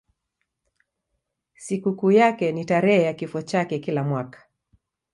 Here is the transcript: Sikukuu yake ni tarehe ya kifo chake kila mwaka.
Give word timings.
Sikukuu 1.55 2.11
yake 2.11 2.51
ni 2.51 2.65
tarehe 2.65 3.03
ya 3.03 3.13
kifo 3.13 3.41
chake 3.41 3.79
kila 3.79 4.03
mwaka. 4.03 4.45